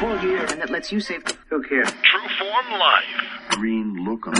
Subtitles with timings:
[0.00, 1.22] full gear and that lets you save.
[1.50, 1.90] Who cares?
[1.90, 3.04] True Form Life.
[3.50, 4.34] Green lookum.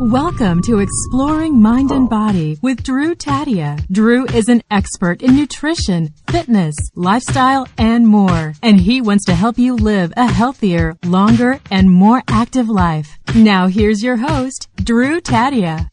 [0.00, 2.08] Welcome to Exploring Mind and oh.
[2.08, 3.84] Body with Drew Tadia.
[3.90, 8.52] Drew is an expert in nutrition, fitness, lifestyle, and more.
[8.62, 13.18] And he wants to help you live a healthier, longer, and more active life.
[13.34, 15.88] Now here's your host, Drew Tadia.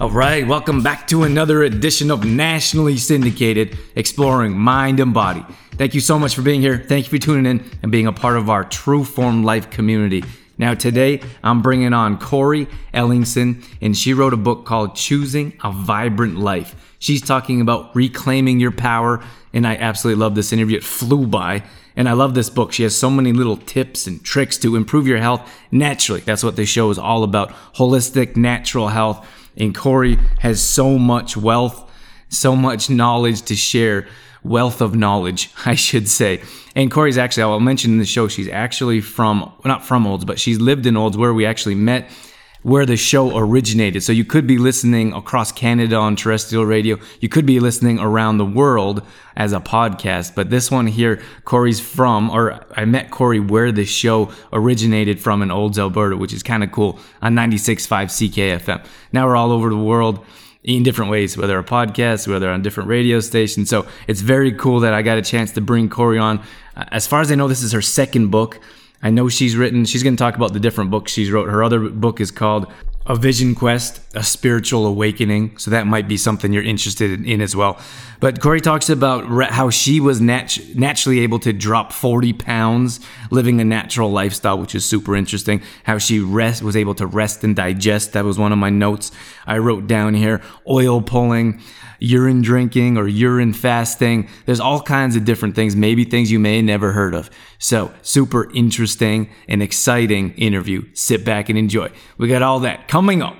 [0.00, 5.44] All right, welcome back to another edition of nationally syndicated Exploring Mind and Body.
[5.72, 6.78] Thank you so much for being here.
[6.78, 10.22] Thank you for tuning in and being a part of our True Form Life community.
[10.56, 15.72] Now, today I'm bringing on Cori Ellingson, and she wrote a book called Choosing a
[15.72, 16.94] Vibrant Life.
[17.00, 19.20] She's talking about reclaiming your power,
[19.52, 20.76] and I absolutely love this interview.
[20.76, 21.64] It flew by.
[21.96, 22.72] And I love this book.
[22.72, 26.20] She has so many little tips and tricks to improve your health naturally.
[26.20, 29.26] That's what this show is all about holistic, natural health
[29.58, 31.90] and Cori has so much wealth,
[32.28, 34.06] so much knowledge to share.
[34.44, 36.40] Wealth of knowledge, I should say.
[36.76, 40.38] And Cori's actually, I'll mention in the show, she's actually from, not from Olds, but
[40.38, 42.08] she's lived in Olds where we actually met
[42.62, 44.02] where the show originated.
[44.02, 46.98] So you could be listening across Canada on terrestrial radio.
[47.20, 49.02] You could be listening around the world
[49.36, 50.34] as a podcast.
[50.34, 55.42] But this one here, Cori's from, or I met Cori where the show originated from
[55.42, 58.84] in Olds, Alberta, which is kind of cool on 96.5 CKFM.
[59.12, 60.24] Now we're all over the world
[60.64, 63.70] in different ways, whether a podcast, whether on different radio stations.
[63.70, 66.42] So it's very cool that I got a chance to bring Cori on.
[66.76, 68.60] As far as I know, this is her second book.
[69.02, 71.48] I know she's written, she's going to talk about the different books she's wrote.
[71.48, 72.66] Her other book is called
[73.08, 75.56] A Vision Quest, A Spiritual Awakening.
[75.56, 77.80] So that might be something you're interested in as well.
[78.20, 83.62] But Cori talks about how she was nat- naturally able to drop 40 pounds living
[83.62, 85.62] a natural lifestyle, which is super interesting.
[85.84, 88.12] How she rest was able to rest and digest.
[88.12, 89.10] That was one of my notes
[89.46, 90.42] I wrote down here.
[90.68, 91.62] Oil pulling
[91.98, 94.28] urine drinking or urine fasting.
[94.46, 97.30] There's all kinds of different things, maybe things you may never heard of.
[97.58, 100.84] So, super interesting and exciting interview.
[100.94, 101.90] Sit back and enjoy.
[102.16, 103.36] We got all that coming up.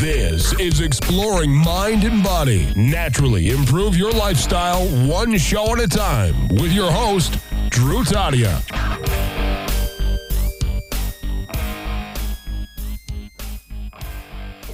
[0.00, 2.66] This is Exploring Mind and Body.
[2.74, 7.38] Naturally improve your lifestyle one show at a time with your host,
[7.70, 8.60] Drew Tadia.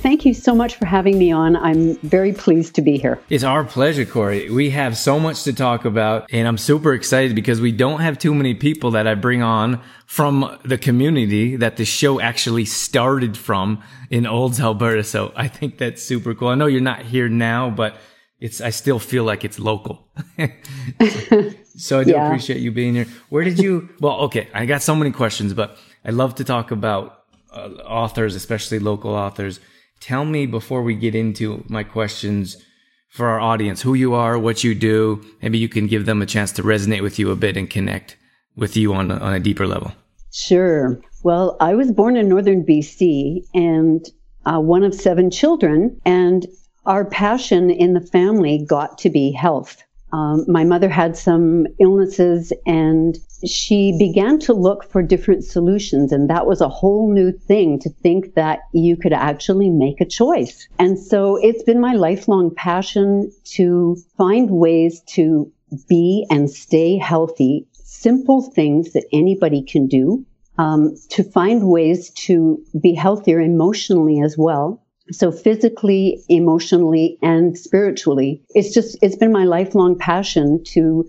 [0.01, 1.57] Thank you so much for having me on.
[1.57, 3.21] I'm very pleased to be here.
[3.29, 4.49] It's our pleasure, Cori.
[4.49, 8.19] We have so much to talk about, and I'm super excited because we don't have
[8.19, 13.37] too many people that I bring on from the community that the show actually started
[13.37, 15.05] from in Olds, Alberta.
[15.05, 16.49] So I think that's super cool.
[16.49, 17.95] I know you're not here now, but
[18.39, 20.09] it's I still feel like it's local.
[21.77, 22.27] so I do yeah.
[22.27, 23.07] appreciate you being here.
[23.29, 23.91] Where did you?
[24.01, 28.35] Well, okay, I got so many questions, but I love to talk about uh, authors,
[28.35, 29.61] especially local authors
[30.01, 32.57] tell me before we get into my questions
[33.11, 35.25] for our audience who you are, what you do.
[35.43, 38.17] Maybe you can give them a chance to resonate with you a bit and connect
[38.57, 39.93] with you on a, on a deeper level.
[40.33, 41.01] Sure.
[41.23, 44.05] Well, I was born in northern BC and
[44.47, 46.47] uh, one of seven children, and
[46.87, 49.77] our passion in the family got to be health.
[50.13, 56.13] Um, my mother had some illnesses and she began to look for different solutions.
[56.13, 60.05] And that was a whole new thing to think that you could actually make a
[60.07, 60.69] choice.
[60.79, 65.51] And so it's been my lifelong passion to find ways to
[65.89, 70.25] be and stay healthy, simple things that anybody can do,
[70.59, 78.43] um, to find ways to be healthier emotionally as well so physically, emotionally, and spiritually,
[78.51, 81.09] it's just, it's been my lifelong passion to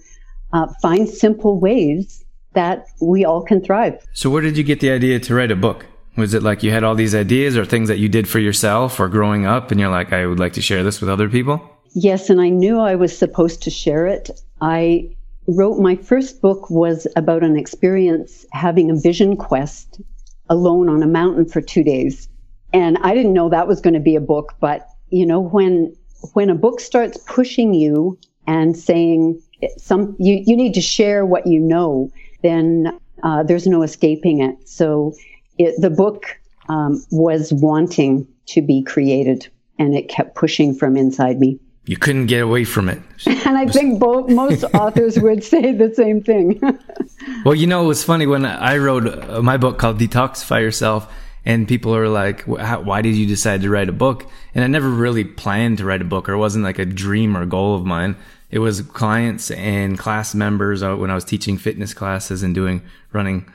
[0.54, 2.24] uh, find simple ways
[2.54, 4.06] that we all can thrive.
[4.14, 5.86] So where did you get the idea to write a book?
[6.18, 9.00] Was it like you had all these ideas or things that you did for yourself
[9.00, 11.62] or growing up and you're like, I would like to share this with other people?
[11.94, 14.30] Yes, and I knew I was supposed to share it.
[14.60, 15.16] I
[15.48, 20.02] wrote my first book was about an experience having a vision quest
[20.50, 22.28] alone on a mountain for two days.
[22.74, 25.94] And I didn't know that was going to be a book, but you know, when,
[26.34, 28.18] when a book starts pushing you
[28.48, 29.42] and saying
[29.78, 32.12] some, you, you need to share what you know,
[32.42, 34.68] then uh, there's no escaping it.
[34.68, 35.14] So
[35.58, 36.26] it, the book
[36.70, 39.48] um, was wanting to be created
[39.78, 41.60] and it kept pushing from inside me.
[41.86, 43.02] You couldn't get away from it.
[43.26, 46.62] and I think both, most authors would say the same thing.
[47.46, 51.12] well, you know, it was funny when I wrote uh, my book called Detoxify Yourself
[51.44, 54.28] and people are like, why did you decide to write a book?
[54.54, 57.36] And I never really planned to write a book or it wasn't like a dream
[57.36, 58.16] or goal of mine.
[58.52, 62.82] It was clients and class members uh, when I was teaching fitness classes and doing
[63.14, 63.46] running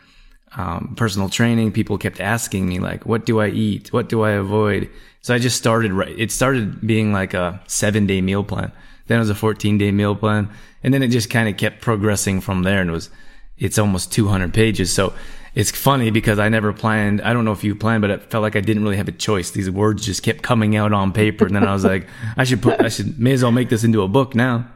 [0.56, 3.92] um, personal training, people kept asking me like, what do I eat?
[3.92, 4.90] What do I avoid?
[5.20, 8.72] So I just started, it started being like a seven day meal plan.
[9.06, 10.48] Then it was a 14 day meal plan.
[10.82, 13.10] And then it just kind of kept progressing from there and it was,
[13.58, 14.92] it's almost 200 pages.
[14.92, 15.12] So
[15.54, 17.20] it's funny because I never planned.
[17.20, 19.12] I don't know if you planned, but it felt like I didn't really have a
[19.12, 19.50] choice.
[19.50, 21.44] These words just kept coming out on paper.
[21.44, 22.06] And then I was like,
[22.36, 24.70] I should put, I should, may as well make this into a book now.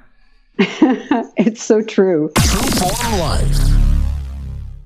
[0.58, 2.32] it's so true.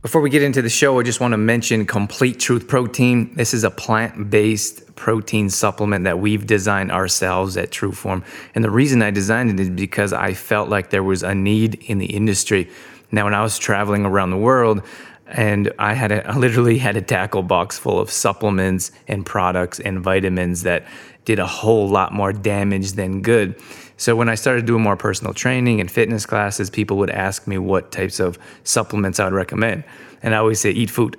[0.02, 3.34] Before we get into the show, I just want to mention Complete Truth Protein.
[3.34, 8.22] This is a plant based protein supplement that we've designed ourselves at Trueform.
[8.54, 11.76] And the reason I designed it is because I felt like there was a need
[11.86, 12.70] in the industry.
[13.10, 14.82] Now, when I was traveling around the world,
[15.26, 19.80] and I had a, I literally had a tackle box full of supplements and products
[19.80, 20.86] and vitamins that
[21.24, 23.58] did a whole lot more damage than good.
[23.96, 27.58] So when I started doing more personal training and fitness classes, people would ask me
[27.58, 29.84] what types of supplements I would recommend.
[30.22, 31.18] And I always say, eat food.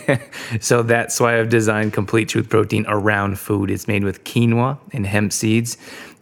[0.60, 3.70] so that's why I've designed Complete Truth Protein around food.
[3.70, 5.76] It's made with quinoa and hemp seeds.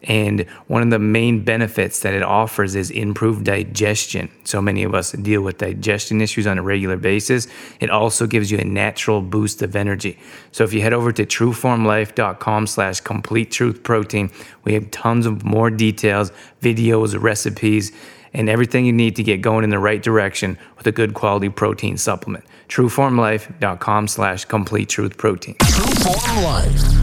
[0.04, 4.30] And one of the main benefits that it offers is improved digestion.
[4.44, 7.48] So many of us deal with digestion issues on a regular basis.
[7.80, 10.18] It also gives you a natural boost of energy.
[10.52, 14.30] So if you head over to trueformlife.com slash complete truth protein,
[14.64, 16.30] we have tons of more details,
[16.62, 17.90] videos, recipes,
[18.32, 21.48] and everything you need to get going in the right direction with a good quality
[21.48, 22.44] protein supplement.
[22.68, 25.54] Trueformlife.com slash complete truth protein.
[25.56, 26.98] Trueform Life.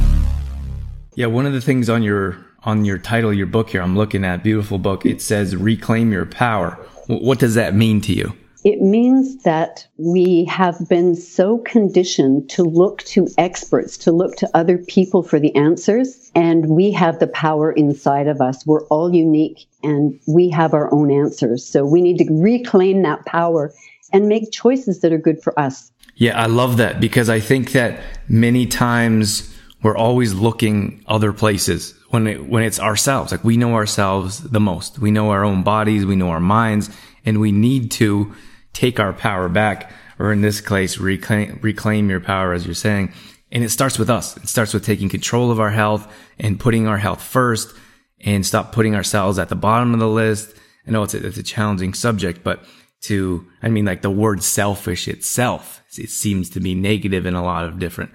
[1.16, 4.26] Yeah, one of the things on your on your title, your book here, I'm looking
[4.26, 6.72] at, beautiful book, it says reclaim your power.
[7.08, 8.34] What does that mean to you?
[8.64, 14.50] It means that we have been so conditioned to look to experts, to look to
[14.56, 18.66] other people for the answers, and we have the power inside of us.
[18.66, 21.64] We're all unique and we have our own answers.
[21.64, 23.72] So we need to reclaim that power
[24.12, 25.92] and make choices that are good for us.
[26.16, 29.54] Yeah, I love that because I think that many times
[29.84, 33.32] we're always looking other places when it, when it's ourselves.
[33.32, 35.00] Like we know ourselves the most.
[35.00, 36.06] We know our own bodies.
[36.06, 36.90] We know our minds
[37.26, 38.34] and we need to
[38.74, 43.12] take our power back or in this case, reclaim, reclaim your power, as you're saying.
[43.52, 44.38] And it starts with us.
[44.38, 46.10] It starts with taking control of our health
[46.40, 47.76] and putting our health first
[48.22, 50.56] and stop putting ourselves at the bottom of the list.
[50.88, 52.64] I know it's a, it's a challenging subject, but
[53.02, 57.44] to, I mean, like the word selfish itself, it seems to be negative in a
[57.44, 58.12] lot of different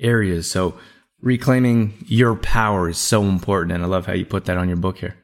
[0.00, 0.50] areas.
[0.50, 0.76] So
[1.24, 3.72] reclaiming your power is so important.
[3.72, 5.16] And I love how you put that on your book here.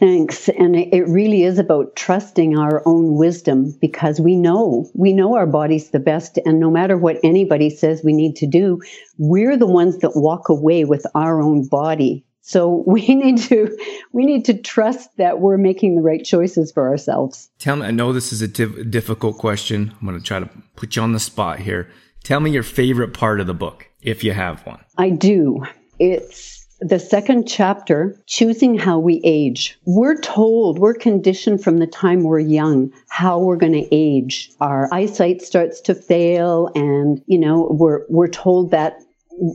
[0.00, 0.48] Thanks.
[0.48, 5.46] And it really is about trusting our own wisdom because we know, we know our
[5.46, 6.38] bodies the best.
[6.46, 8.80] And no matter what anybody says we need to do,
[9.18, 12.24] we're the ones that walk away with our own body.
[12.40, 13.76] So we need to,
[14.14, 17.50] we need to trust that we're making the right choices for ourselves.
[17.58, 19.92] Tell me, I know this is a difficult question.
[20.00, 21.90] I'm going to try to put you on the spot here.
[22.24, 24.80] Tell me your favorite part of the book, if you have one.
[24.98, 25.64] I do.
[25.98, 29.78] It's the second chapter, choosing how we age.
[29.84, 34.50] We're told, we're conditioned from the time we're young how we're going to age.
[34.60, 39.02] Our eyesight starts to fail and, you know, we're, we're told that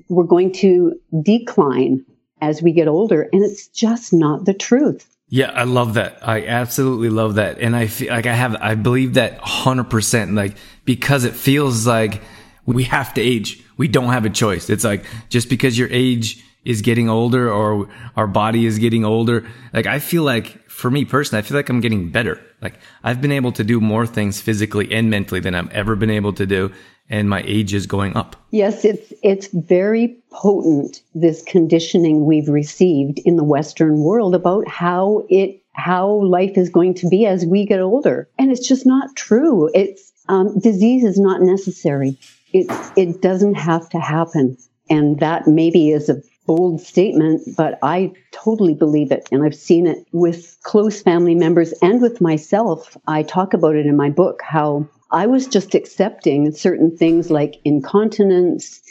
[0.08, 2.06] we're going to decline
[2.42, 5.10] as we get older and it's just not the truth.
[5.28, 6.20] Yeah, I love that.
[6.22, 7.58] I absolutely love that.
[7.58, 10.56] And I feel like I have, I believe that 100%, like,
[10.86, 12.22] because it feels like
[12.68, 13.64] we have to age.
[13.78, 14.70] We don't have a choice.
[14.70, 19.48] It's like, just because your age is getting older or our body is getting older.
[19.72, 22.42] Like I feel like for me personally, I feel like I'm getting better.
[22.62, 26.10] Like I've been able to do more things physically and mentally than I've ever been
[26.10, 26.72] able to do.
[27.08, 28.36] And my age is going up.
[28.50, 35.24] Yes, it's, it's very potent, this conditioning we've received in the Western world about how
[35.30, 38.28] it, how life is going to be as we get older.
[38.40, 39.70] And it's just not true.
[39.76, 42.18] It's, um, disease is not necessary.
[42.56, 44.58] It, it doesn't have to happen.
[44.90, 49.28] And that maybe is a bold statement, but I totally believe it.
[49.32, 52.96] And I've seen it with close family members and with myself.
[53.08, 57.56] I talk about it in my book how I was just accepting certain things like
[57.66, 58.82] incontinence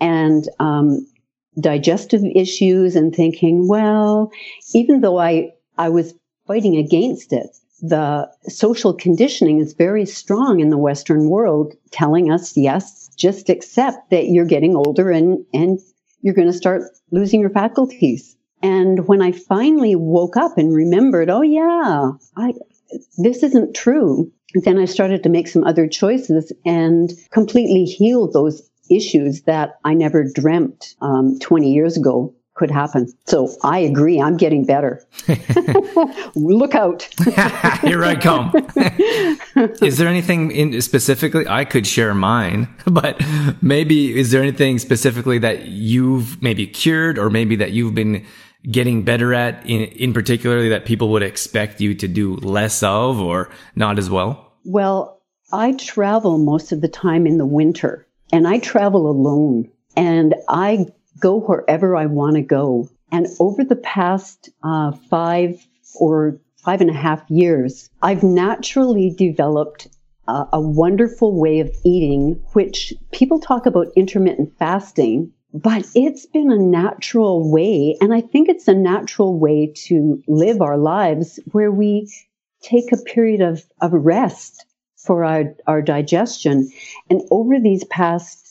[0.00, 1.06] and um,
[1.58, 4.30] digestive issues and thinking, well,
[4.74, 6.14] even though I, I was
[6.46, 12.56] fighting against it, the social conditioning is very strong in the Western world, telling us,
[12.56, 15.78] yes, just accept that you're getting older and, and
[16.22, 18.36] you're going to start losing your faculties.
[18.62, 22.54] And when I finally woke up and remembered, oh yeah, I,
[23.18, 24.32] this isn't true.
[24.54, 29.94] Then I started to make some other choices and completely heal those issues that I
[29.94, 33.08] never dreamt um, 20 years ago could happen.
[33.26, 34.20] So I agree.
[34.20, 35.02] I'm getting better.
[36.34, 37.02] Look out.
[37.82, 38.52] Here I come.
[39.80, 41.46] is there anything in specifically?
[41.48, 43.22] I could share mine, but
[43.62, 48.26] maybe is there anything specifically that you've maybe cured or maybe that you've been
[48.70, 53.20] getting better at in, in particularly that people would expect you to do less of
[53.20, 54.52] or not as well?
[54.64, 55.22] Well,
[55.52, 60.86] I travel most of the time in the winter and I travel alone and I
[61.20, 62.88] go wherever I want to go.
[63.10, 69.88] And over the past uh, five or five and a half years, I've naturally developed
[70.28, 76.58] a wonderful way of eating, which people talk about intermittent fasting, but it's been a
[76.58, 77.96] natural way.
[78.02, 82.12] And I think it's a natural way to live our lives where we
[82.62, 84.66] take a period of, of rest
[84.98, 86.70] for our, our digestion.
[87.08, 88.47] And over these past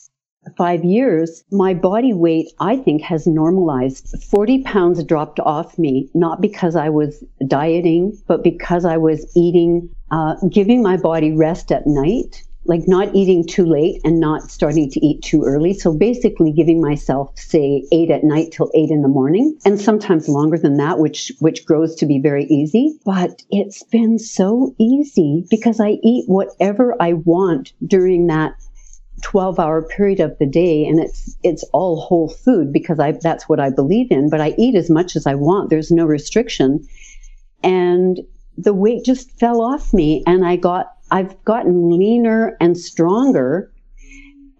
[0.56, 4.14] five years, my body weight, I think, has normalized.
[4.30, 9.90] 40 pounds dropped off me, not because I was dieting, but because I was eating,
[10.10, 14.90] uh, giving my body rest at night, like not eating too late and not starting
[14.90, 15.72] to eat too early.
[15.72, 20.28] So basically giving myself, say, eight at night till eight in the morning, and sometimes
[20.28, 22.98] longer than that, which, which grows to be very easy.
[23.04, 28.54] But it's been so easy because I eat whatever I want during that
[29.22, 33.48] 12 hour period of the day and it's it's all whole food because I that's
[33.48, 35.70] what I believe in but I eat as much as I want.
[35.70, 36.86] There's no restriction.
[37.62, 38.20] And
[38.56, 43.72] the weight just fell off me and I got I've gotten leaner and stronger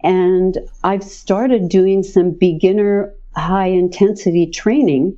[0.03, 5.17] and I've started doing some beginner high intensity training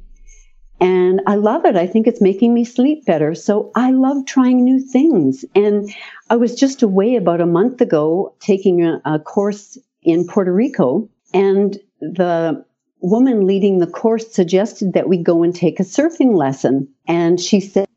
[0.82, 1.76] and I love it.
[1.76, 3.36] I think it's making me sleep better.
[3.36, 5.46] So I love trying new things.
[5.56, 5.94] And
[6.30, 11.08] I was just away about a month ago taking a, a course in Puerto Rico
[11.36, 12.66] and the
[13.00, 16.88] woman leading the course suggested that we go and take a surfing lesson.
[17.08, 17.88] And she said,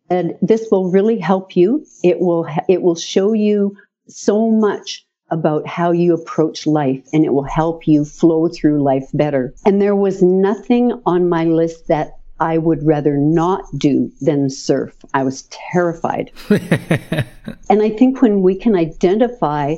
[0.43, 1.87] this will really help you.
[2.03, 7.33] It will, it will show you so much about how you approach life and it
[7.33, 9.55] will help you flow through life better.
[9.65, 14.95] And there was nothing on my list that I would rather not do than surf.
[15.15, 16.33] I was terrified.
[16.51, 19.77] and I think when we can identify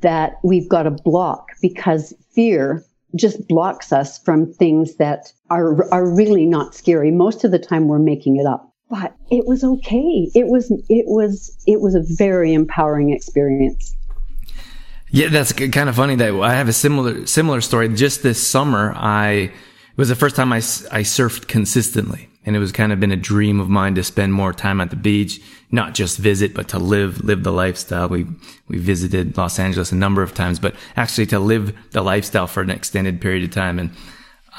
[0.00, 2.84] that we've got a block because fear
[3.16, 7.10] just blocks us from things that are are really not scary.
[7.10, 8.70] Most of the time we're making it up.
[8.90, 10.30] But it was okay.
[10.34, 13.96] It was it was it was a very empowering experience.
[15.10, 17.88] Yeah, that's kind of funny that I have a similar similar story.
[17.88, 19.52] Just this summer, I
[19.94, 22.28] it was the first time I, I surfed consistently.
[22.44, 24.90] And it was kind of been a dream of mine to spend more time at
[24.90, 28.08] the beach, not just visit, but to live, live the lifestyle.
[28.08, 28.26] We,
[28.66, 32.60] we visited Los Angeles a number of times, but actually to live the lifestyle for
[32.60, 33.78] an extended period of time.
[33.78, 33.90] And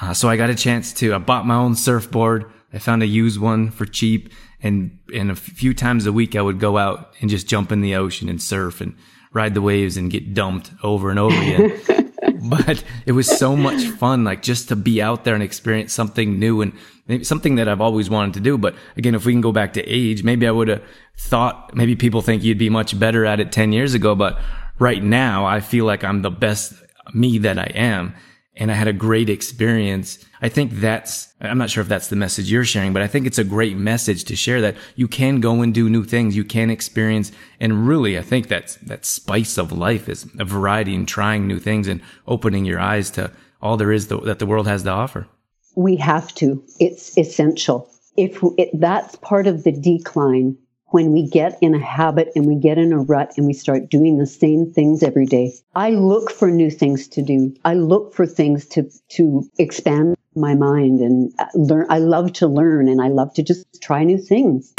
[0.01, 2.46] uh, so I got a chance to, I bought my own surfboard.
[2.74, 4.32] I found a used one for cheap.
[4.63, 7.82] And, and a few times a week I would go out and just jump in
[7.82, 8.96] the ocean and surf and
[9.34, 11.82] ride the waves and get dumped over and over again.
[12.50, 16.40] but it was so much fun, like just to be out there and experience something
[16.40, 16.74] new and
[17.08, 18.58] maybe something that I've always wanted to do.
[18.58, 20.84] But again, if we can go back to age, maybe I would have
[21.18, 24.16] thought, maybe people think you'd be much better at it 10 years ago.
[24.16, 24.40] But
[24.80, 26.74] right now, I feel like I'm the best
[27.14, 28.16] me that I am
[28.57, 30.19] and I had a great experience.
[30.41, 33.27] I think that's, I'm not sure if that's the message you're sharing, but I think
[33.27, 36.35] it's a great message to share that you can go and do new things.
[36.35, 37.31] You can experience.
[37.59, 41.59] And really, I think that's, that spice of life is a variety and trying new
[41.59, 43.31] things and opening your eyes to
[43.62, 45.27] all there is that the world has to offer.
[45.75, 46.63] We have to.
[46.79, 47.89] It's essential.
[48.15, 50.57] If it, that's part of the decline,
[50.88, 53.89] when we get in a habit and we get in a rut and we start
[53.89, 55.54] doing the same things every day.
[55.75, 57.56] I look for new things to do.
[57.65, 61.88] I look for things to, to expand my mind and uh, learn.
[61.89, 64.74] I love to learn and I love to just try new things.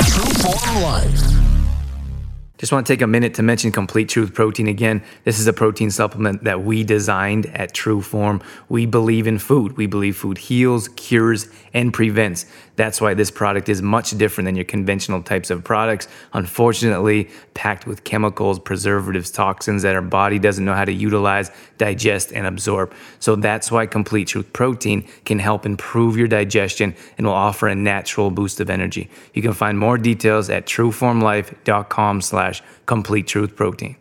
[2.58, 5.02] Just want to take a minute to mention Complete Truth Protein again.
[5.24, 8.40] This is a protein supplement that we designed at True Form.
[8.70, 9.76] We believe in food.
[9.76, 12.46] We believe food heals, cures, and prevents.
[12.76, 16.08] That's why this product is much different than your conventional types of products.
[16.32, 22.32] Unfortunately, packed with chemicals, preservatives, toxins that our body doesn't know how to utilize, digest,
[22.32, 22.92] and absorb.
[23.18, 27.74] So that's why Complete Truth Protein can help improve your digestion and will offer a
[27.74, 29.10] natural boost of energy.
[29.34, 33.96] You can find more details at trueformlife.com slash complete truth protein.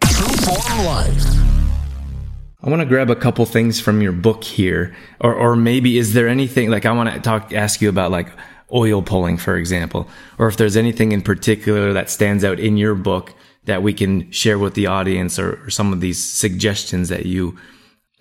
[2.65, 6.13] I want to grab a couple things from your book here, or or maybe is
[6.13, 8.27] there anything like I want to talk ask you about like
[8.73, 10.07] oil pulling, for example,
[10.37, 13.33] or if there's anything in particular that stands out in your book
[13.65, 17.57] that we can share with the audience, or, or some of these suggestions that you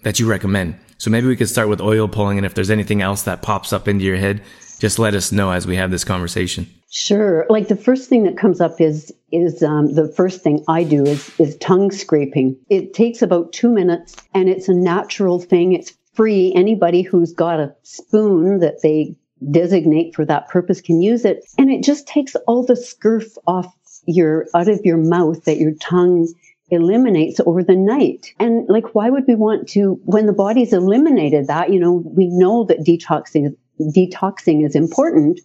[0.03, 0.79] that you recommend.
[0.99, 3.73] So maybe we could start with oil pulling, and if there's anything else that pops
[3.73, 4.43] up into your head,
[4.79, 6.67] just let us know as we have this conversation.
[6.91, 7.45] Sure.
[7.49, 11.05] Like the first thing that comes up is is um, the first thing I do
[11.05, 12.57] is is tongue scraping.
[12.69, 15.73] It takes about two minutes, and it's a natural thing.
[15.73, 16.53] It's free.
[16.55, 19.17] Anybody who's got a spoon that they
[19.51, 23.75] designate for that purpose can use it, and it just takes all the scurf off
[24.07, 26.29] your out of your mouth that your tongue
[26.71, 28.33] eliminates over the night.
[28.39, 32.29] And like, why would we want to, when the body's eliminated that, you know, we
[32.29, 35.41] know that detoxing, detoxing is important.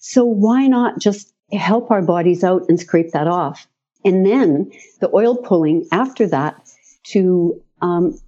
[0.00, 3.66] So why not just help our bodies out and scrape that off?
[4.04, 6.68] And then the oil pulling after that
[7.08, 8.18] to, um,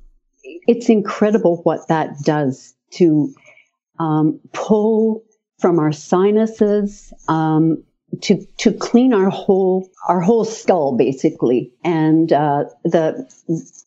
[0.43, 3.35] it's incredible what that does to
[3.99, 5.25] um, pull
[5.59, 7.83] from our sinuses, um,
[8.23, 11.71] to to clean our whole our whole skull basically.
[11.85, 13.29] And uh, the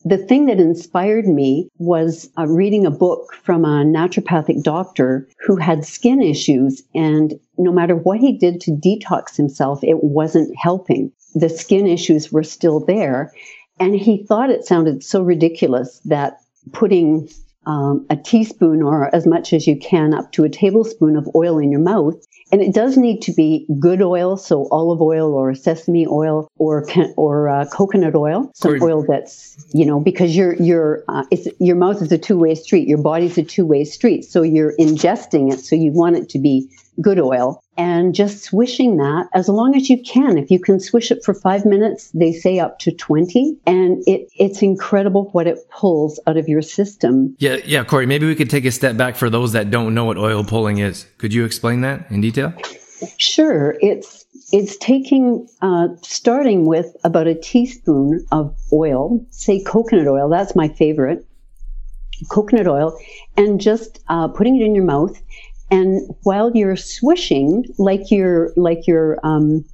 [0.04, 5.56] the thing that inspired me was uh, reading a book from a naturopathic doctor who
[5.56, 11.12] had skin issues and no matter what he did to detox himself it wasn't helping.
[11.34, 13.32] The skin issues were still there.
[13.80, 16.38] And he thought it sounded so ridiculous that
[16.72, 17.28] putting
[17.66, 21.58] um, a teaspoon or as much as you can up to a tablespoon of oil
[21.58, 22.14] in your mouth.
[22.50, 26.86] And it does need to be good oil, so olive oil or sesame oil or
[27.16, 31.76] or uh, coconut oil, some oil that's you know because your your uh, it's your
[31.76, 35.50] mouth is a two way street, your body's a two way street, so you're ingesting
[35.50, 36.68] it, so you want it to be
[37.00, 40.36] good oil and just swishing that as long as you can.
[40.36, 44.28] If you can swish it for five minutes, they say up to 20 and it,
[44.36, 47.34] it's incredible what it pulls out of your system.
[47.38, 47.56] Yeah.
[47.64, 47.84] Yeah.
[47.84, 50.44] Cori, maybe we could take a step back for those that don't know what oil
[50.44, 51.06] pulling is.
[51.18, 52.52] Could you explain that in detail?
[53.16, 53.76] Sure.
[53.80, 60.28] It's, it's taking, uh, starting with about a teaspoon of oil, say coconut oil.
[60.28, 61.26] That's my favorite
[62.28, 62.96] coconut oil
[63.36, 65.20] and just uh, putting it in your mouth
[65.72, 69.64] and while you're swishing, like you're like you're um,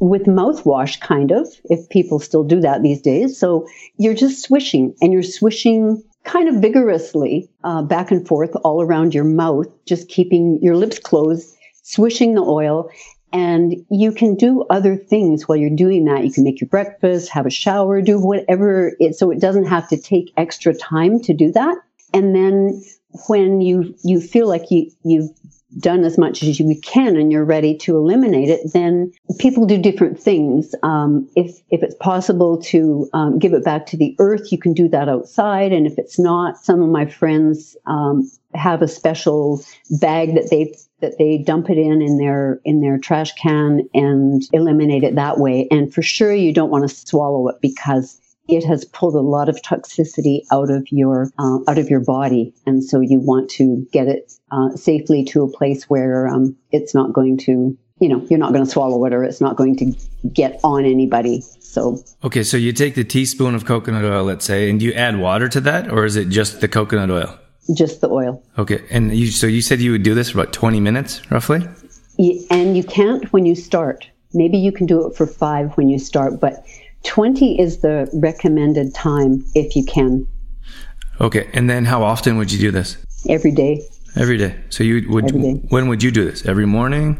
[0.00, 3.38] with mouthwash, kind of, if people still do that these days.
[3.38, 8.82] So you're just swishing, and you're swishing kind of vigorously uh, back and forth all
[8.82, 12.90] around your mouth, just keeping your lips closed, swishing the oil.
[13.30, 16.24] And you can do other things while you're doing that.
[16.24, 19.86] You can make your breakfast, have a shower, do whatever it, so it doesn't have
[19.90, 21.76] to take extra time to do that.
[22.14, 22.82] And then
[23.28, 25.30] when you you feel like you you've
[25.78, 29.76] done as much as you can and you're ready to eliminate it, then people do
[29.76, 30.74] different things.
[30.82, 34.72] Um, if if it's possible to um, give it back to the earth, you can
[34.72, 35.72] do that outside.
[35.72, 39.62] And if it's not, some of my friends um, have a special
[40.00, 44.42] bag that they that they dump it in in their in their trash can and
[44.52, 45.68] eliminate it that way.
[45.70, 48.17] And for sure, you don't want to swallow it because
[48.48, 52.54] it has pulled a lot of toxicity out of your uh, out of your body,
[52.66, 56.94] and so you want to get it uh, safely to a place where um, it's
[56.94, 59.76] not going to, you know, you're not going to swallow it or it's not going
[59.76, 59.92] to
[60.32, 61.42] get on anybody.
[61.60, 65.18] So okay, so you take the teaspoon of coconut oil, let's say, and you add
[65.18, 67.38] water to that, or is it just the coconut oil?
[67.76, 68.42] Just the oil.
[68.56, 71.68] Okay, and you so you said you would do this for about 20 minutes, roughly.
[72.50, 74.08] And you can't when you start.
[74.32, 76.64] Maybe you can do it for five when you start, but
[77.08, 80.26] 20 is the recommended time if you can.
[81.20, 81.48] Okay.
[81.54, 82.98] And then how often would you do this?
[83.28, 83.82] Every day.
[84.14, 84.54] Every day.
[84.68, 85.32] So you would,
[85.70, 86.44] when would you do this?
[86.44, 87.16] Every morning?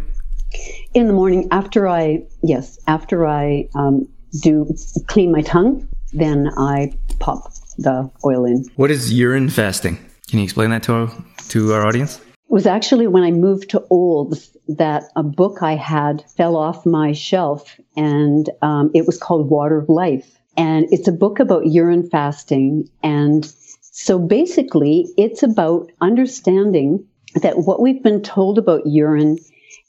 [0.94, 4.06] In the morning after I, yes, after I um,
[4.40, 4.68] do
[5.06, 8.64] clean my tongue, then I pop the oil in.
[8.76, 9.96] What is urine fasting?
[10.28, 12.18] Can you explain that to our, to our audience?
[12.18, 16.86] It was actually when I moved to Olds that a book I had fell off
[16.86, 20.38] my shelf, and um, it was called Water of Life.
[20.56, 22.88] And it's a book about urine fasting.
[23.02, 23.50] And
[23.80, 27.06] so basically, it's about understanding
[27.42, 29.38] that what we've been told about urine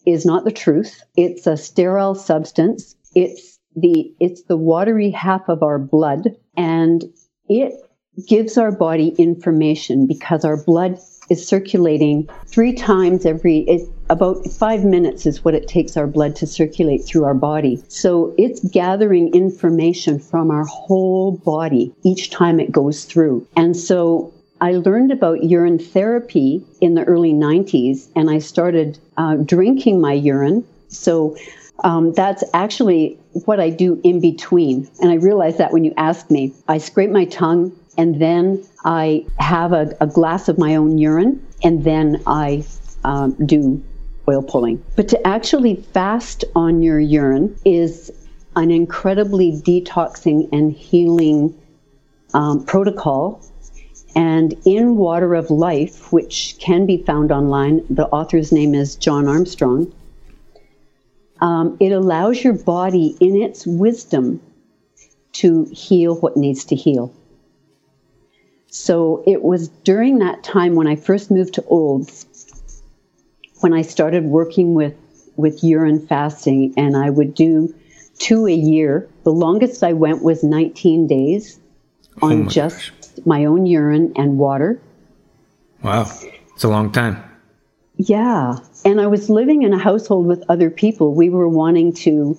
[0.06, 1.02] is not the truth.
[1.15, 2.96] It's a sterile substance.
[3.15, 7.04] It's the it's the watery half of our blood, and
[7.48, 7.74] it
[8.28, 14.84] gives our body information because our blood is circulating three times every it, about five
[14.84, 17.84] minutes is what it takes our blood to circulate through our body.
[17.88, 23.48] So it's gathering information from our whole body each time it goes through.
[23.56, 29.36] And so I learned about urine therapy in the early 90s and I started uh,
[29.36, 30.65] drinking my urine.
[30.89, 31.38] So
[31.84, 34.89] um, that's actually what I do in between.
[35.02, 39.26] And I realized that when you asked me, I scrape my tongue and then I
[39.38, 42.63] have a, a glass of my own urine, and then I
[43.04, 43.84] um, do
[44.28, 44.84] oil pulling.
[44.96, 48.12] But to actually fast on your urine is
[48.56, 51.60] an incredibly detoxing and healing
[52.34, 53.42] um, protocol.
[54.15, 59.28] And in Water of Life, which can be found online, the author's name is John
[59.28, 59.94] Armstrong.
[61.42, 64.42] Um, it allows your body, in its wisdom,
[65.34, 67.13] to heal what needs to heal.
[68.70, 72.26] So it was during that time when I first moved to Olds,
[73.62, 74.96] when I started working with,
[75.36, 77.74] with urine fasting, and I would do
[78.20, 79.10] two a year.
[79.24, 81.60] The longest I went was 19 days
[82.22, 83.26] on oh just gosh.
[83.26, 84.80] my own urine and water.
[85.82, 86.12] Wow,
[86.54, 87.24] it's a long time.
[87.96, 88.58] Yeah.
[88.86, 91.14] And I was living in a household with other people.
[91.14, 92.38] We were wanting to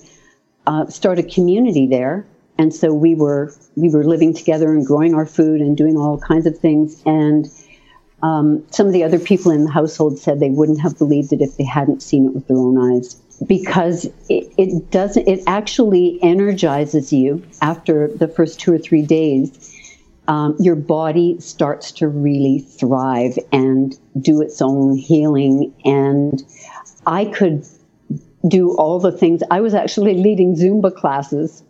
[0.66, 2.26] uh, start a community there.
[2.60, 6.18] And so we were we were living together and growing our food and doing all
[6.18, 7.02] kinds of things.
[7.06, 7.46] And
[8.22, 11.40] um, some of the other people in the household said they wouldn't have believed it
[11.40, 13.14] if they hadn't seen it with their own eyes
[13.46, 19.74] because it, it doesn't it actually energizes you after the first two or three days
[20.28, 25.74] um, your body starts to really thrive and do its own healing.
[25.84, 26.44] And
[27.06, 27.66] I could
[28.46, 29.42] do all the things.
[29.50, 31.64] I was actually leading Zumba classes,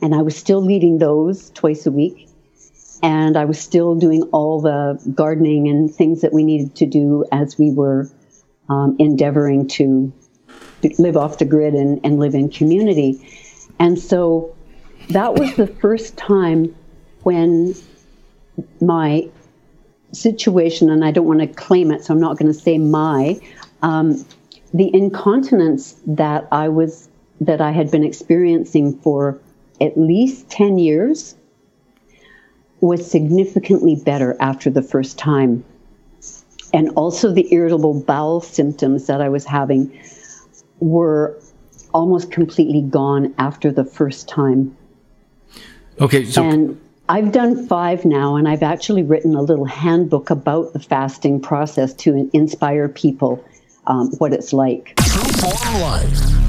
[0.00, 2.28] and I was still leading those twice a week.
[3.00, 7.24] And I was still doing all the gardening and things that we needed to do
[7.30, 8.10] as we were
[8.68, 10.12] um, endeavoring to
[10.98, 13.24] live off the grid and, and live in community.
[13.78, 14.56] And so
[15.10, 16.74] that was the first time
[17.22, 17.74] when
[18.80, 19.28] my
[20.12, 23.40] situation, and I don't want to claim it, so I'm not going to say my,
[23.82, 24.24] um,
[24.74, 27.08] the incontinence that I was
[27.40, 29.40] that I had been experiencing for
[29.80, 31.34] at least 10 years
[32.80, 35.64] was significantly better after the first time.
[36.72, 39.98] And also the irritable bowel symptoms that I was having
[40.80, 41.38] were
[41.94, 44.76] almost completely gone after the first time.
[46.00, 50.74] Okay, so and I've done five now, and I've actually written a little handbook about
[50.74, 53.42] the fasting process to inspire people
[53.86, 54.94] um, what it's like.
[54.96, 56.47] True form life.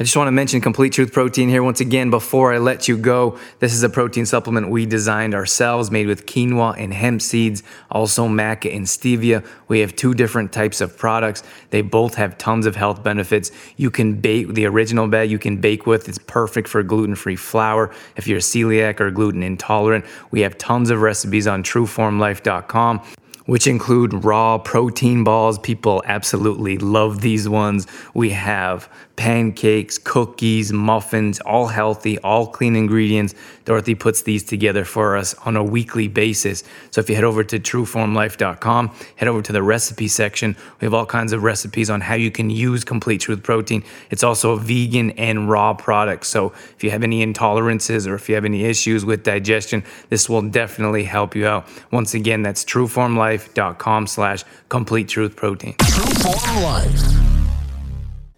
[0.00, 2.96] I just want to mention Complete Truth Protein here once again before I let you
[2.96, 3.36] go.
[3.58, 8.28] This is a protein supplement we designed ourselves, made with quinoa and hemp seeds, also
[8.28, 9.44] maca and stevia.
[9.66, 11.42] We have two different types of products.
[11.70, 13.50] They both have tons of health benefits.
[13.76, 16.08] You can bake the original bag you can bake with.
[16.08, 17.92] It's perfect for gluten-free flour.
[18.14, 23.02] If you're celiac or gluten intolerant, we have tons of recipes on trueformlife.com
[23.46, 25.58] which include raw protein balls.
[25.58, 27.86] People absolutely love these ones.
[28.12, 33.34] We have pancakes, cookies, muffins, all healthy, all clean ingredients.
[33.64, 36.62] Dorothy puts these together for us on a weekly basis.
[36.92, 40.56] So if you head over to trueformlife.com, head over to the recipe section.
[40.80, 43.82] We have all kinds of recipes on how you can use Complete Truth Protein.
[44.10, 46.24] It's also a vegan and raw product.
[46.24, 50.28] So if you have any intolerances or if you have any issues with digestion, this
[50.28, 51.66] will definitely help you out.
[51.90, 55.74] Once again, that's trueformlife.com slash complete truth protein.
[55.74, 57.27] Trueform Life.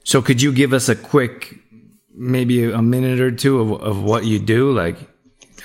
[0.04, 1.58] So could you give us a quick,
[2.14, 4.72] maybe a minute or two of, of what you do?
[4.72, 4.96] Like,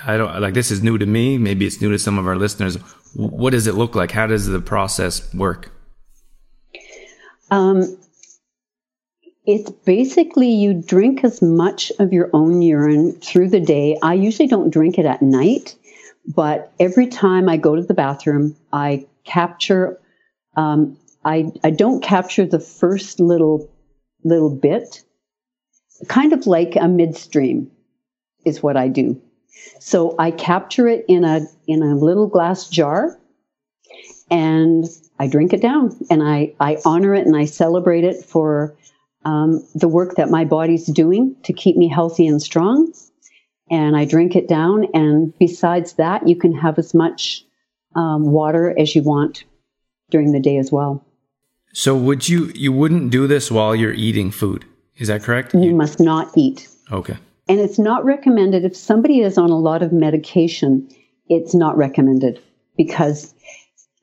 [0.06, 1.38] I don't like this is new to me.
[1.38, 2.76] Maybe it's new to some of our listeners.
[3.16, 4.12] What does it look like?
[4.12, 5.72] How does the process work?
[7.50, 7.98] Um,
[9.46, 13.98] it's basically you drink as much of your own urine through the day.
[14.02, 15.76] I usually don't drink it at night,
[16.28, 20.00] but every time I go to the bathroom, I capture.
[20.58, 23.70] Um, I I don't capture the first little
[24.26, 25.04] little bit,
[26.08, 27.72] kind of like a midstream
[28.44, 29.22] is what I do.
[29.80, 33.18] So I capture it in a in a little glass jar
[34.30, 34.86] and
[35.20, 38.76] I drink it down and I, I honor it and I celebrate it for
[39.24, 42.92] um, the work that my body's doing to keep me healthy and strong.
[43.72, 44.86] And I drink it down.
[44.94, 47.44] And besides that, you can have as much
[47.96, 49.44] um, water as you want
[50.12, 51.04] during the day as well.
[51.76, 54.64] So would you you wouldn't do this while you're eating food?
[54.96, 55.54] Is that correct?
[55.54, 56.70] You, you must not eat.
[56.90, 57.18] Okay.
[57.50, 60.88] And it's not recommended if somebody is on a lot of medication,
[61.28, 62.42] it's not recommended
[62.78, 63.36] because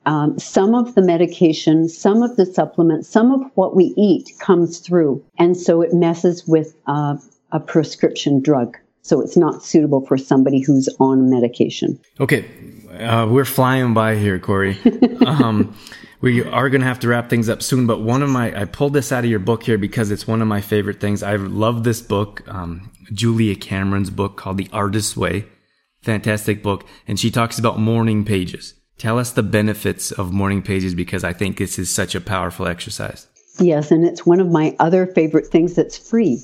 [0.05, 4.77] um, some of the medication, some of the supplements, some of what we eat comes
[4.77, 5.25] through.
[5.39, 7.17] And so it messes with uh,
[7.51, 8.77] a prescription drug.
[9.03, 11.99] So it's not suitable for somebody who's on medication.
[12.19, 12.49] Okay.
[12.97, 14.77] Uh, we're flying by here, Cori.
[15.25, 15.75] Um,
[16.19, 18.65] we are going to have to wrap things up soon, but one of my, I
[18.65, 21.23] pulled this out of your book here because it's one of my favorite things.
[21.23, 25.45] I love this book, um, Julia Cameron's book called The Artist's Way.
[26.01, 26.85] Fantastic book.
[27.07, 28.73] And she talks about morning pages.
[28.97, 32.67] Tell us the benefits of morning pages because I think this is such a powerful
[32.67, 33.27] exercise.
[33.59, 36.43] Yes, and it's one of my other favorite things that's free.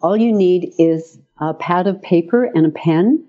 [0.00, 3.24] All you need is a pad of paper and a pen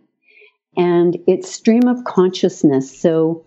[0.78, 3.00] and it's stream of consciousness.
[3.00, 3.46] So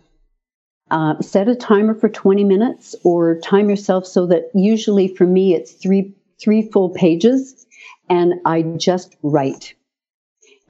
[0.91, 5.55] uh, set a timer for 20 minutes or time yourself so that usually for me
[5.55, 7.67] it's three three full pages
[8.09, 9.75] and I just write.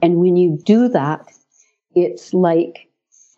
[0.01, 1.25] And when you do that,
[1.95, 2.89] it's like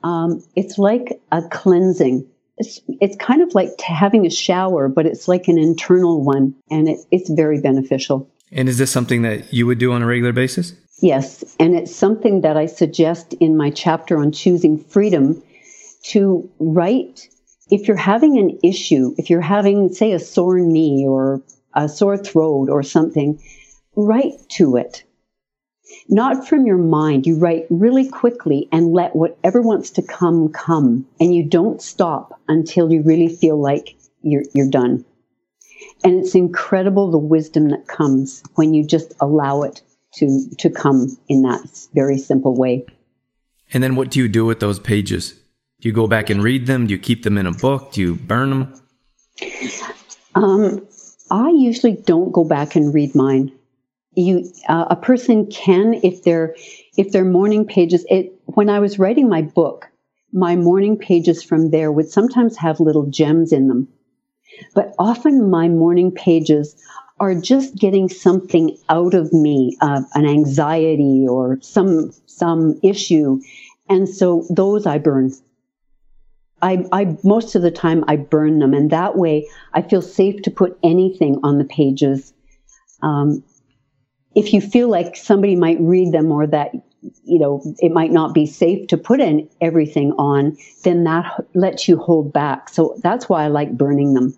[0.03, 2.27] um, it's like a cleansing.
[2.57, 6.89] It's, it's kind of like having a shower, but it's like an internal one, and
[6.89, 8.29] it, it's very beneficial.
[8.51, 10.73] And is this something that you would do on a regular basis?
[11.01, 15.41] Yes, and it's something that I suggest in my chapter on choosing freedom
[16.03, 17.27] to write.
[17.69, 21.41] If you're having an issue, if you're having, say, a sore knee or
[21.73, 23.41] a sore throat or something,
[23.95, 25.03] write to it.
[26.07, 27.25] Not from your mind.
[27.25, 31.07] You write really quickly and let whatever wants to come, come.
[31.19, 35.05] And you don't stop until you really feel like you're, you're done.
[36.03, 39.81] And it's incredible the wisdom that comes when you just allow it
[40.15, 42.85] to, to come in that very simple way.
[43.73, 45.33] And then what do you do with those pages?
[45.81, 46.87] Do you go back and read them?
[46.87, 47.93] Do you keep them in a book?
[47.93, 48.81] Do you burn them?
[50.35, 50.87] Um,
[51.31, 53.51] I usually don't go back and read mine.
[54.15, 56.55] You, uh, a person can if they're
[56.97, 58.05] if their morning pages.
[58.09, 59.89] It when I was writing my book,
[60.33, 63.87] my morning pages from there would sometimes have little gems in them,
[64.73, 66.75] but often my morning pages
[67.19, 73.39] are just getting something out of me, uh, an anxiety or some some issue,
[73.89, 75.33] and so those I burn.
[76.61, 80.41] I, I most of the time I burn them, and that way I feel safe
[80.43, 82.33] to put anything on the pages.
[83.01, 83.43] Um,
[84.35, 86.71] if you feel like somebody might read them or that
[87.23, 91.87] you know it might not be safe to put in everything on, then that lets
[91.87, 92.69] you hold back.
[92.69, 94.37] So that's why I like burning them.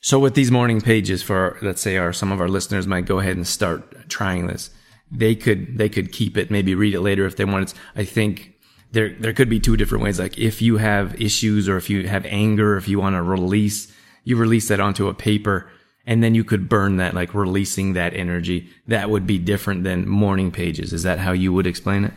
[0.00, 3.18] So with these morning pages for let's say our some of our listeners might go
[3.18, 4.70] ahead and start trying this.
[5.10, 7.74] They could they could keep it, maybe read it later if they wanted.
[7.94, 8.54] I think
[8.92, 10.18] there there could be two different ways.
[10.18, 13.92] Like if you have issues or if you have anger, if you want to release,
[14.24, 15.70] you release that onto a paper
[16.06, 18.70] and then you could burn that, like releasing that energy.
[18.86, 20.92] That would be different than morning pages.
[20.92, 22.14] Is that how you would explain it?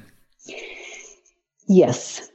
[1.67, 2.29] Yes.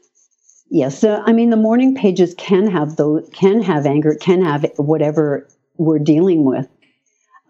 [0.71, 1.03] Yes.
[1.03, 5.49] Uh, I mean, the morning pages can have those, can have anger, can have whatever
[5.79, 6.69] we're dealing with,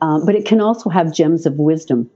[0.01, 2.11] um, but it can also have gems of wisdom.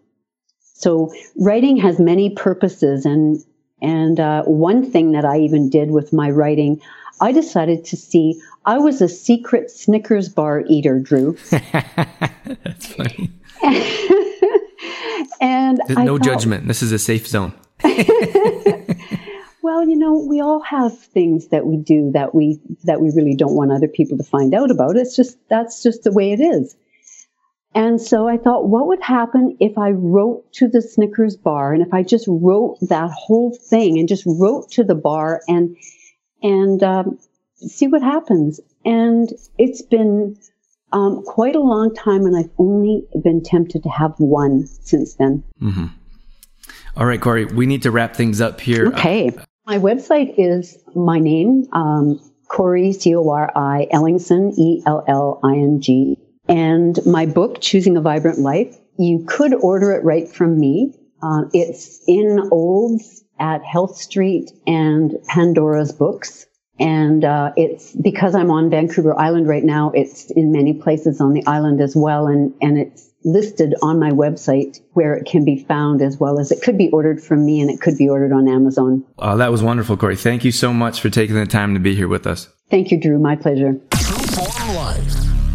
[0.60, 3.38] So writing has many purposes, and
[3.80, 6.80] and uh, one thing that I even did with my writing,
[7.20, 8.40] I decided to see.
[8.64, 11.36] I was a secret Snickers bar eater, Drew.
[11.50, 13.32] That's funny.
[15.40, 16.68] and no thought, judgment.
[16.68, 17.52] This is a safe zone.
[19.62, 23.37] well, you know, we all have things that we do that we that we really
[23.37, 24.96] don't want other people to find out about.
[24.96, 26.77] It's just that's just the way it is.
[27.75, 31.85] And so I thought, what would happen if I wrote to the Snickers bar and
[31.85, 35.77] if I just wrote that whole thing and just wrote to the bar and
[36.42, 37.18] and um,
[37.55, 38.61] see what happens?
[38.85, 40.37] And it's been
[40.92, 45.44] um, quite a long time, and I've only been tempted to have one since then.
[45.62, 45.87] Mm-hmm.
[46.96, 48.88] All right, Cori, we need to wrap things up here.
[48.88, 49.29] Okay.
[49.29, 55.05] Uh, my website is my name, um, Cori, C O R I, Ellingson, E L
[55.09, 58.77] L I N G and my book, Choosing a Vibrant Life.
[58.98, 60.94] You could order it right from me.
[61.22, 66.46] Uh, it's in Olds at Health Street and Pandora's Books.
[66.79, 71.33] And uh, it's because I'm on Vancouver Island right now, it's in many places on
[71.33, 72.27] the island as well.
[72.27, 76.50] And, and it's listed on my website where it can be found as well as
[76.50, 79.04] it could be ordered from me and it could be ordered on Amazon.
[79.18, 80.16] Oh, that was wonderful, Cori.
[80.16, 82.48] Thank you so much for taking the time to be here with us.
[82.70, 83.18] Thank you, Drew.
[83.18, 83.80] My pleasure.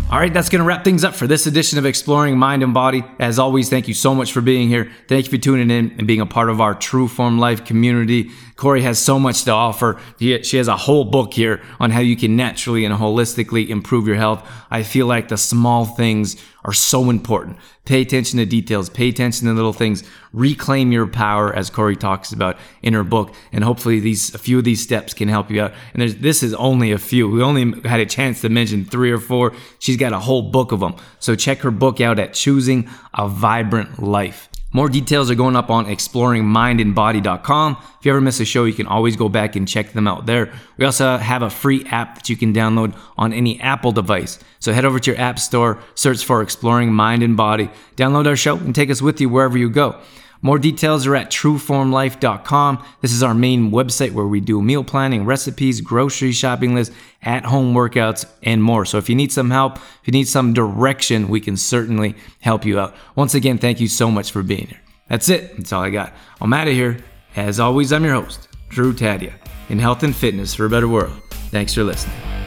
[0.10, 2.74] All right, that's going to wrap things up for this edition of Exploring Mind and
[2.74, 3.04] Body.
[3.20, 4.90] As always, thank you so much for being here.
[5.10, 8.32] Thank you for tuning in and being a part of our True Form Life community.
[8.58, 10.00] Cori has so much to offer.
[10.20, 14.16] She has a whole book here on how you can naturally and holistically improve your
[14.16, 14.46] health.
[14.72, 17.58] I feel like the small things are so important.
[17.86, 22.34] Pay attention to details, pay attention to little things, reclaim your power as Cori talks
[22.34, 23.34] about in her book.
[23.52, 25.74] And hopefully these, a few of these steps can help you out.
[25.94, 27.30] And this is only a few.
[27.30, 29.54] We only had a chance to mention three or four.
[29.78, 30.96] She's got a whole book of them.
[31.20, 34.50] So check her book out at choosing a vibrant life.
[34.74, 37.78] More details are going up on exploringmindandbody.com.
[38.00, 40.26] If you ever miss a show, you can always go back and check them out
[40.26, 40.52] there.
[40.78, 44.40] We also have a free app that you can download on any Apple device.
[44.60, 48.36] So head over to your app store, search for Exploring Mind and Body, download our
[48.36, 50.00] show, and take us with you wherever you go.
[50.42, 52.86] More details are at trueformlife.com.
[53.02, 57.46] This is our main website where we do meal planning, recipes, grocery shopping lists, at
[57.46, 58.86] home workouts, and more.
[58.86, 62.66] So if you need some help, if you need some direction, we can certainly help
[62.66, 62.96] you out.
[63.16, 64.82] Once again, thank you so much for being here.
[65.10, 65.56] That's it.
[65.58, 66.14] That's all I got.
[66.42, 66.98] I'm out of here
[67.36, 69.34] As always, I'm your host, Drew Tadia,
[69.70, 71.14] in health and fitness for a better world.
[71.52, 72.47] Thanks for listening.